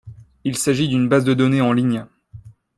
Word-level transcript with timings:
Il 0.45 0.57
s'agit 0.57 0.87
d'une 0.89 1.07
base 1.07 1.25
de 1.25 1.35
données 1.35 1.61
en 1.61 1.73
ligne. 1.73 2.07